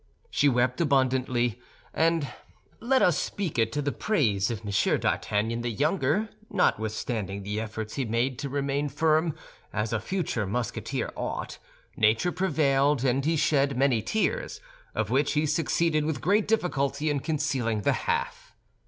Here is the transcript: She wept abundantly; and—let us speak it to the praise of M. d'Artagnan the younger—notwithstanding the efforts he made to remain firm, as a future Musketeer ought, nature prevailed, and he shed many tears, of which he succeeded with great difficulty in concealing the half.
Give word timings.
She 0.31 0.49
wept 0.49 0.81
abundantly; 0.81 1.61
and—let 1.93 3.03
us 3.03 3.19
speak 3.19 3.59
it 3.59 3.71
to 3.73 3.83
the 3.83 3.91
praise 3.91 4.49
of 4.49 4.61
M. 4.65 4.99
d'Artagnan 4.99 5.61
the 5.61 5.69
younger—notwithstanding 5.69 7.43
the 7.43 7.61
efforts 7.61 7.93
he 7.93 8.05
made 8.05 8.39
to 8.39 8.49
remain 8.49 8.89
firm, 8.89 9.35
as 9.71 9.93
a 9.93 9.99
future 9.99 10.47
Musketeer 10.47 11.13
ought, 11.15 11.59
nature 11.95 12.31
prevailed, 12.31 13.03
and 13.03 13.25
he 13.25 13.35
shed 13.35 13.77
many 13.77 14.01
tears, 14.01 14.59
of 14.95 15.11
which 15.11 15.33
he 15.33 15.45
succeeded 15.45 16.03
with 16.05 16.19
great 16.19 16.47
difficulty 16.47 17.11
in 17.11 17.19
concealing 17.19 17.81
the 17.83 17.93
half. 17.93 18.55